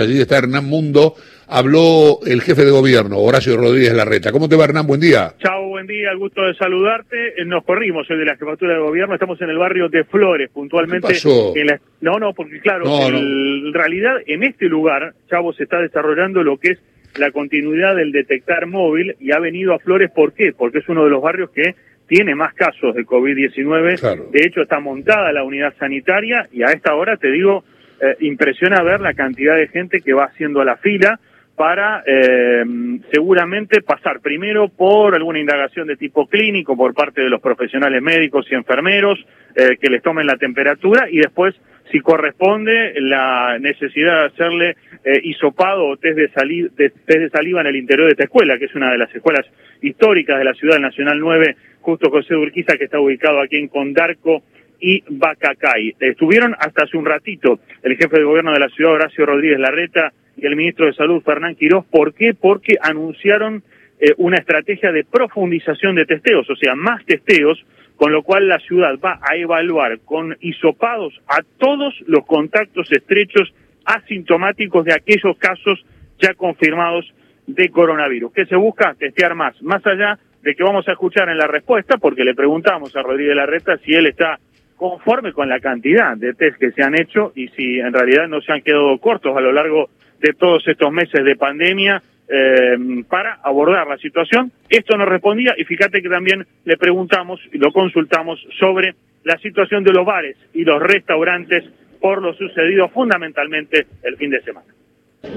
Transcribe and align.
Allí 0.00 0.22
está 0.22 0.38
Hernán 0.38 0.64
Mundo. 0.64 1.16
Habló 1.48 2.20
el 2.26 2.40
jefe 2.40 2.64
de 2.64 2.70
gobierno, 2.70 3.18
Horacio 3.18 3.58
Rodríguez 3.58 3.92
Larreta. 3.92 4.32
¿Cómo 4.32 4.48
te 4.48 4.56
va, 4.56 4.64
Hernán? 4.64 4.86
Buen 4.86 5.02
día. 5.02 5.34
Chao, 5.38 5.68
buen 5.68 5.86
día. 5.86 6.12
El 6.12 6.16
gusto 6.16 6.40
de 6.40 6.54
saludarte. 6.54 7.34
Eh, 7.36 7.44
nos 7.44 7.62
corrimos 7.62 8.08
el 8.08 8.20
de 8.20 8.24
la 8.24 8.36
jefatura 8.38 8.72
de 8.72 8.80
gobierno. 8.80 9.12
Estamos 9.12 9.38
en 9.42 9.50
el 9.50 9.58
barrio 9.58 9.90
de 9.90 10.04
Flores, 10.04 10.48
puntualmente. 10.48 11.08
¿Qué 11.08 11.12
pasó? 11.12 11.54
En 11.54 11.66
la... 11.66 11.80
No, 12.00 12.18
no, 12.18 12.32
porque 12.32 12.58
claro, 12.60 12.86
No, 12.86 13.06
en 13.06 13.74
realidad 13.74 14.14
en 14.26 14.44
este 14.44 14.64
lugar, 14.64 15.12
Chavo, 15.28 15.52
se 15.52 15.64
está 15.64 15.82
desarrollando 15.82 16.42
lo 16.42 16.56
que 16.56 16.70
es 16.70 16.78
la 17.16 17.30
continuidad 17.30 17.94
del 17.94 18.12
detectar 18.12 18.64
móvil 18.64 19.14
y 19.20 19.32
ha 19.32 19.40
venido 19.40 19.74
a 19.74 19.78
Flores. 19.78 20.10
¿Por 20.10 20.32
qué? 20.32 20.54
Porque 20.56 20.78
es 20.78 20.88
uno 20.88 21.04
de 21.04 21.10
los 21.10 21.20
barrios 21.20 21.50
que 21.50 21.74
tiene 22.08 22.34
más 22.34 22.54
casos 22.54 22.94
de 22.94 23.04
COVID-19. 23.04 24.00
Claro. 24.00 24.26
De 24.32 24.40
hecho, 24.40 24.62
está 24.62 24.80
montada 24.80 25.32
la 25.32 25.44
unidad 25.44 25.74
sanitaria 25.78 26.48
y 26.50 26.62
a 26.62 26.68
esta 26.68 26.94
hora, 26.94 27.18
te 27.18 27.30
digo, 27.30 27.62
eh, 28.02 28.16
impresiona 28.20 28.82
ver 28.82 29.00
la 29.00 29.14
cantidad 29.14 29.56
de 29.56 29.68
gente 29.68 30.00
que 30.00 30.12
va 30.12 30.24
haciendo 30.24 30.62
la 30.64 30.76
fila 30.76 31.18
para 31.56 32.02
eh, 32.06 32.64
seguramente 33.12 33.82
pasar 33.82 34.20
primero 34.20 34.68
por 34.68 35.14
alguna 35.14 35.38
indagación 35.38 35.86
de 35.86 35.96
tipo 35.96 36.26
clínico 36.26 36.76
por 36.76 36.94
parte 36.94 37.20
de 37.22 37.28
los 37.30 37.40
profesionales 37.40 38.02
médicos 38.02 38.46
y 38.50 38.54
enfermeros 38.54 39.18
eh, 39.54 39.76
que 39.80 39.90
les 39.90 40.02
tomen 40.02 40.26
la 40.26 40.36
temperatura 40.36 41.08
y 41.10 41.18
después 41.18 41.54
si 41.90 42.00
corresponde 42.00 42.94
la 43.00 43.58
necesidad 43.60 44.20
de 44.20 44.26
hacerle 44.28 44.76
eh, 45.04 45.20
hisopado 45.24 45.84
o 45.86 45.96
test 45.98 46.16
de, 46.16 46.30
de- 46.76 46.90
test 46.90 47.20
de 47.20 47.28
saliva 47.30 47.60
en 47.60 47.66
el 47.66 47.76
interior 47.76 48.06
de 48.06 48.12
esta 48.12 48.24
escuela, 48.24 48.56
que 48.58 48.64
es 48.66 48.74
una 48.74 48.90
de 48.90 48.98
las 48.98 49.14
escuelas 49.14 49.44
históricas 49.82 50.38
de 50.38 50.44
la 50.44 50.54
ciudad 50.54 50.78
Nacional 50.78 51.18
9, 51.20 51.56
justo 51.80 52.08
José 52.10 52.34
Urquiza, 52.36 52.76
que 52.78 52.84
está 52.84 52.98
ubicado 53.00 53.40
aquí 53.40 53.56
en 53.56 53.68
Condarco 53.68 54.42
y 54.82 55.02
Bacacay. 55.08 55.94
Estuvieron 56.00 56.54
hasta 56.58 56.84
hace 56.84 56.96
un 56.96 57.06
ratito 57.06 57.60
el 57.82 57.96
jefe 57.96 58.18
de 58.18 58.24
gobierno 58.24 58.52
de 58.52 58.58
la 58.58 58.68
ciudad, 58.68 58.92
Horacio 58.92 59.24
Rodríguez 59.24 59.60
Larreta, 59.60 60.12
y 60.36 60.44
el 60.44 60.56
ministro 60.56 60.86
de 60.86 60.94
Salud, 60.94 61.22
Fernán 61.22 61.54
Quirós. 61.54 61.84
¿Por 61.86 62.14
qué? 62.14 62.34
Porque 62.34 62.76
anunciaron 62.80 63.62
eh, 64.00 64.12
una 64.16 64.38
estrategia 64.38 64.90
de 64.90 65.04
profundización 65.04 65.94
de 65.94 66.04
testeos, 66.04 66.50
o 66.50 66.56
sea, 66.56 66.74
más 66.74 67.04
testeos, 67.06 67.64
con 67.96 68.10
lo 68.10 68.24
cual 68.24 68.48
la 68.48 68.58
ciudad 68.58 68.98
va 68.98 69.20
a 69.22 69.36
evaluar 69.36 70.00
con 70.00 70.36
hisopados 70.40 71.14
a 71.28 71.42
todos 71.58 71.94
los 72.06 72.26
contactos 72.26 72.90
estrechos 72.90 73.54
asintomáticos 73.84 74.84
de 74.84 74.94
aquellos 74.94 75.36
casos 75.38 75.84
ya 76.20 76.34
confirmados 76.34 77.12
de 77.46 77.68
coronavirus. 77.68 78.32
¿Qué 78.32 78.46
se 78.46 78.56
busca? 78.56 78.94
Testear 78.98 79.34
más, 79.34 79.60
más 79.62 79.86
allá 79.86 80.18
de 80.42 80.54
que 80.54 80.64
vamos 80.64 80.88
a 80.88 80.92
escuchar 80.92 81.28
en 81.28 81.38
la 81.38 81.46
respuesta, 81.46 81.98
porque 81.98 82.24
le 82.24 82.34
preguntamos 82.34 82.96
a 82.96 83.02
Rodríguez 83.02 83.36
Larreta 83.36 83.76
si 83.84 83.92
él 83.94 84.06
está 84.06 84.40
conforme 84.82 85.32
con 85.32 85.48
la 85.48 85.60
cantidad 85.60 86.16
de 86.16 86.34
test 86.34 86.58
que 86.58 86.72
se 86.72 86.82
han 86.82 87.00
hecho 87.00 87.30
y 87.36 87.46
si 87.50 87.78
en 87.78 87.92
realidad 87.92 88.26
no 88.26 88.40
se 88.40 88.50
han 88.50 88.62
quedado 88.62 88.98
cortos 88.98 89.36
a 89.36 89.40
lo 89.40 89.52
largo 89.52 89.90
de 90.18 90.32
todos 90.32 90.66
estos 90.66 90.90
meses 90.90 91.24
de 91.24 91.36
pandemia 91.36 92.02
eh, 92.28 93.04
para 93.08 93.34
abordar 93.44 93.86
la 93.86 93.96
situación. 93.98 94.50
Esto 94.68 94.96
nos 94.96 95.06
respondía 95.06 95.54
y 95.56 95.62
fíjate 95.62 96.02
que 96.02 96.08
también 96.08 96.44
le 96.64 96.76
preguntamos 96.76 97.38
y 97.52 97.58
lo 97.58 97.72
consultamos 97.72 98.44
sobre 98.58 98.96
la 99.22 99.38
situación 99.38 99.84
de 99.84 99.92
los 99.92 100.04
bares 100.04 100.36
y 100.52 100.64
los 100.64 100.82
restaurantes 100.82 101.62
por 102.00 102.20
lo 102.20 102.34
sucedido 102.34 102.88
fundamentalmente 102.88 103.86
el 104.02 104.16
fin 104.16 104.30
de 104.30 104.42
semana. 104.42 104.66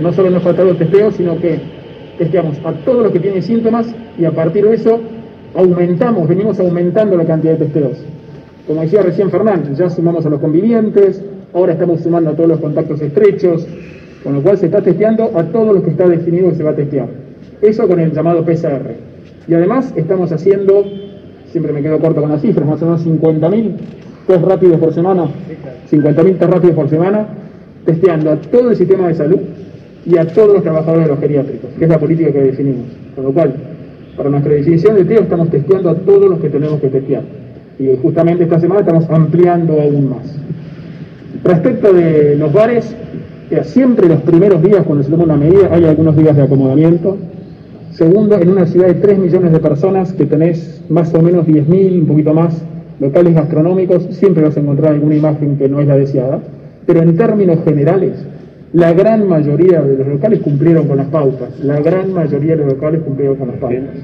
no 0.00 0.12
solo 0.12 0.30
nos 0.30 0.44
faltaron 0.44 0.78
testeos, 0.78 1.16
sino 1.16 1.40
que 1.40 1.58
testeamos 2.16 2.64
a 2.64 2.72
todos 2.84 3.02
los 3.02 3.12
que 3.12 3.18
tienen 3.18 3.42
síntomas 3.42 3.92
y 4.16 4.24
a 4.24 4.30
partir 4.30 4.64
de 4.64 4.76
eso 4.76 5.02
aumentamos, 5.56 6.28
venimos 6.28 6.60
aumentando 6.60 7.16
la 7.16 7.26
cantidad 7.26 7.58
de 7.58 7.64
testeos. 7.64 8.21
Como 8.66 8.80
decía 8.80 9.02
recién 9.02 9.30
Fernán, 9.30 9.74
ya 9.74 9.90
sumamos 9.90 10.24
a 10.24 10.30
los 10.30 10.40
convivientes, 10.40 11.20
ahora 11.52 11.72
estamos 11.72 12.00
sumando 12.00 12.30
a 12.30 12.34
todos 12.34 12.48
los 12.48 12.60
contactos 12.60 13.00
estrechos, 13.00 13.66
con 14.22 14.34
lo 14.34 14.42
cual 14.42 14.56
se 14.56 14.66
está 14.66 14.80
testeando 14.80 15.32
a 15.34 15.42
todos 15.44 15.74
los 15.74 15.82
que 15.82 15.90
está 15.90 16.08
definido 16.08 16.50
que 16.50 16.56
se 16.56 16.62
va 16.62 16.70
a 16.70 16.76
testear. 16.76 17.08
Eso 17.60 17.88
con 17.88 17.98
el 17.98 18.12
llamado 18.12 18.44
PCR. 18.44 18.94
Y 19.48 19.54
además 19.54 19.92
estamos 19.96 20.30
haciendo, 20.30 20.84
siempre 21.50 21.72
me 21.72 21.82
quedo 21.82 21.98
corto 21.98 22.20
con 22.20 22.30
las 22.30 22.40
cifras, 22.40 22.66
más 22.66 22.80
o 22.82 22.86
menos 22.86 23.04
50.000 23.04 23.72
test 24.28 24.44
rápidos 24.44 24.78
por 24.78 24.94
semana, 24.94 25.26
50.000 25.90 26.38
test 26.38 26.42
rápidos 26.42 26.76
por 26.76 26.88
semana, 26.88 27.26
testeando 27.84 28.30
a 28.30 28.36
todo 28.36 28.70
el 28.70 28.76
sistema 28.76 29.08
de 29.08 29.14
salud 29.14 29.40
y 30.06 30.18
a 30.18 30.26
todos 30.28 30.54
los 30.54 30.62
trabajadores 30.62 31.06
de 31.06 31.10
los 31.10 31.20
geriátricos, 31.20 31.70
que 31.76 31.84
es 31.84 31.90
la 31.90 31.98
política 31.98 32.30
que 32.30 32.42
definimos. 32.42 32.86
Con 33.16 33.24
lo 33.24 33.32
cual, 33.32 33.54
para 34.16 34.30
nuestra 34.30 34.52
definición 34.52 34.94
de 34.94 35.04
test 35.04 35.22
estamos 35.22 35.50
testeando 35.50 35.90
a 35.90 35.94
todos 35.96 36.30
los 36.30 36.38
que 36.38 36.48
tenemos 36.48 36.80
que 36.80 36.88
testear. 36.88 37.22
Y 37.78 37.96
justamente 38.00 38.44
esta 38.44 38.60
semana 38.60 38.80
estamos 38.80 39.08
ampliando 39.10 39.80
aún 39.80 40.10
más. 40.10 40.36
Respecto 41.44 41.92
de 41.92 42.36
los 42.36 42.52
bares, 42.52 42.94
siempre 43.64 44.08
los 44.08 44.20
primeros 44.22 44.62
días 44.62 44.84
cuando 44.84 45.04
se 45.04 45.10
toma 45.10 45.24
una 45.24 45.36
medida 45.36 45.68
hay 45.70 45.84
algunos 45.84 46.16
días 46.16 46.36
de 46.36 46.42
acomodamiento. 46.42 47.16
Segundo, 47.90 48.38
en 48.40 48.48
una 48.48 48.66
ciudad 48.66 48.86
de 48.86 48.94
3 48.94 49.18
millones 49.18 49.52
de 49.52 49.58
personas 49.58 50.12
que 50.12 50.24
tenés 50.24 50.82
más 50.88 51.12
o 51.14 51.20
menos 51.20 51.46
10.000, 51.46 52.00
un 52.00 52.06
poquito 52.06 52.32
más, 52.32 52.62
locales 53.00 53.34
gastronómicos, 53.34 54.04
siempre 54.12 54.44
vas 54.44 54.56
a 54.56 54.60
encontrar 54.60 54.92
alguna 54.92 55.14
imagen 55.14 55.58
que 55.58 55.68
no 55.68 55.80
es 55.80 55.88
la 55.88 55.96
deseada. 55.96 56.40
Pero 56.86 57.02
en 57.02 57.16
términos 57.16 57.58
generales, 57.64 58.12
la 58.72 58.92
gran 58.92 59.28
mayoría 59.28 59.82
de 59.82 59.98
los 59.98 60.06
locales 60.06 60.40
cumplieron 60.40 60.86
con 60.86 60.96
las 60.96 61.08
pautas. 61.08 61.58
La 61.60 61.80
gran 61.80 62.12
mayoría 62.14 62.56
de 62.56 62.64
los 62.64 62.74
locales 62.74 63.02
cumplieron 63.02 63.36
con 63.36 63.48
las 63.48 63.56
pautas. 63.58 63.96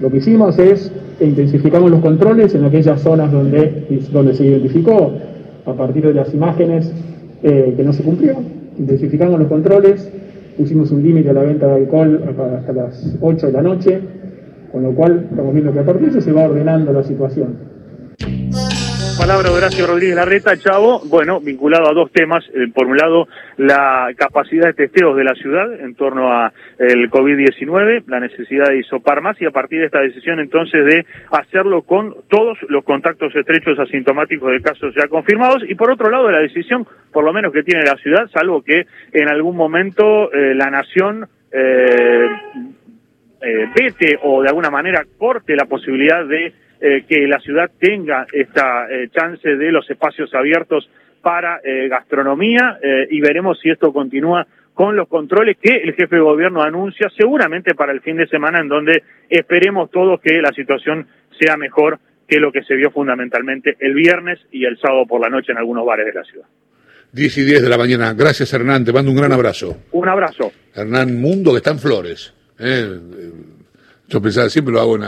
Lo 0.00 0.10
que 0.10 0.18
hicimos 0.18 0.58
es 0.58 0.92
que 1.18 1.24
intensificamos 1.24 1.90
los 1.90 2.00
controles 2.00 2.54
en 2.54 2.64
aquellas 2.64 3.00
zonas 3.00 3.30
donde, 3.30 4.02
donde 4.12 4.34
se 4.34 4.44
identificó 4.44 5.12
a 5.66 5.72
partir 5.72 6.06
de 6.06 6.14
las 6.14 6.32
imágenes 6.34 6.92
eh, 7.42 7.74
que 7.76 7.82
no 7.82 7.92
se 7.92 8.02
cumplió. 8.02 8.36
Intensificamos 8.78 9.38
los 9.38 9.48
controles, 9.48 10.10
pusimos 10.56 10.90
un 10.90 11.02
límite 11.02 11.30
a 11.30 11.32
la 11.32 11.42
venta 11.42 11.66
de 11.66 11.74
alcohol 11.74 12.22
hasta 12.56 12.72
las 12.72 13.16
8 13.20 13.46
de 13.46 13.52
la 13.52 13.62
noche, 13.62 14.00
con 14.72 14.82
lo 14.82 14.92
cual 14.92 15.26
estamos 15.30 15.52
viendo 15.52 15.72
que 15.72 15.78
a 15.78 15.84
partir 15.84 16.04
de 16.04 16.18
eso 16.18 16.20
se 16.20 16.32
va 16.32 16.44
ordenando 16.44 16.92
la 16.92 17.02
situación. 17.02 17.73
Palabra 19.18 19.48
de 19.48 19.56
Horacio 19.56 19.86
Rodríguez 19.86 20.16
Larreta, 20.16 20.56
Chavo, 20.56 21.00
bueno, 21.06 21.40
vinculado 21.40 21.88
a 21.88 21.94
dos 21.94 22.10
temas. 22.10 22.44
Eh, 22.48 22.66
por 22.74 22.86
un 22.86 22.96
lado, 22.96 23.28
la 23.56 24.08
capacidad 24.16 24.66
de 24.66 24.74
testeos 24.74 25.16
de 25.16 25.24
la 25.24 25.34
ciudad 25.34 25.72
en 25.80 25.94
torno 25.94 26.32
a 26.32 26.52
el 26.78 27.10
COVID-19, 27.10 28.04
la 28.06 28.20
necesidad 28.20 28.68
de 28.68 28.80
hisopar 28.80 29.20
más 29.20 29.40
y 29.40 29.46
a 29.46 29.50
partir 29.50 29.80
de 29.80 29.86
esta 29.86 30.00
decisión 30.00 30.40
entonces 30.40 30.84
de 30.84 31.06
hacerlo 31.30 31.82
con 31.82 32.14
todos 32.28 32.58
los 32.68 32.84
contactos 32.84 33.34
estrechos 33.34 33.78
asintomáticos 33.78 34.50
de 34.50 34.60
casos 34.60 34.94
ya 34.96 35.06
confirmados 35.08 35.62
y 35.68 35.74
por 35.74 35.90
otro 35.90 36.10
lado 36.10 36.30
la 36.30 36.40
decisión, 36.40 36.86
por 37.12 37.24
lo 37.24 37.32
menos 37.32 37.52
que 37.52 37.62
tiene 37.62 37.84
la 37.84 37.96
ciudad, 37.96 38.28
salvo 38.32 38.62
que 38.62 38.86
en 39.12 39.28
algún 39.28 39.56
momento 39.56 40.32
eh, 40.32 40.54
la 40.54 40.70
nación 40.70 41.28
eh, 41.52 42.26
eh, 43.40 43.68
vete 43.76 44.18
o 44.22 44.42
de 44.42 44.48
alguna 44.48 44.70
manera 44.70 45.04
corte 45.18 45.54
la 45.54 45.66
posibilidad 45.66 46.26
de 46.26 46.52
eh, 46.86 47.06
que 47.08 47.26
la 47.26 47.40
ciudad 47.40 47.70
tenga 47.80 48.26
esta 48.30 48.86
eh, 48.90 49.08
chance 49.08 49.48
de 49.48 49.72
los 49.72 49.88
espacios 49.88 50.34
abiertos 50.34 50.86
para 51.22 51.58
eh, 51.64 51.88
gastronomía 51.88 52.78
y 53.08 53.22
veremos 53.22 53.58
si 53.58 53.70
esto 53.70 53.90
continúa 53.90 54.46
con 54.74 54.94
los 54.94 55.08
controles 55.08 55.56
que 55.58 55.76
el 55.76 55.94
jefe 55.94 56.16
de 56.16 56.20
gobierno 56.20 56.62
anuncia 56.62 57.08
seguramente 57.16 57.74
para 57.74 57.90
el 57.90 58.02
fin 58.02 58.18
de 58.18 58.26
semana 58.26 58.60
en 58.60 58.68
donde 58.68 59.02
esperemos 59.30 59.90
todos 59.90 60.20
que 60.20 60.42
la 60.42 60.52
situación 60.52 61.08
sea 61.40 61.56
mejor 61.56 62.00
que 62.28 62.38
lo 62.38 62.52
que 62.52 62.62
se 62.64 62.74
vio 62.74 62.90
fundamentalmente 62.90 63.78
el 63.80 63.94
viernes 63.94 64.40
y 64.52 64.66
el 64.66 64.78
sábado 64.78 65.06
por 65.06 65.22
la 65.22 65.30
noche 65.30 65.52
en 65.52 65.58
algunos 65.58 65.86
bares 65.86 66.04
de 66.04 66.12
la 66.12 66.24
ciudad. 66.24 66.46
10 67.12 67.38
y 67.38 67.44
10 67.46 67.62
de 67.62 67.68
la 67.70 67.78
mañana. 67.78 68.12
Gracias, 68.12 68.52
Hernán. 68.52 68.84
Te 68.84 68.92
mando 68.92 69.10
un 69.10 69.16
gran 69.16 69.32
abrazo. 69.32 69.74
Un 69.92 70.06
abrazo. 70.06 70.52
Hernán 70.74 71.18
Mundo, 71.18 71.52
que 71.52 71.58
está 71.58 71.70
en 71.70 71.78
Flores. 71.78 72.34
Yo 74.08 74.20
pensaba, 74.20 74.50
siempre 74.50 74.74
lo 74.74 74.80
hago 74.80 74.96
en 74.96 75.02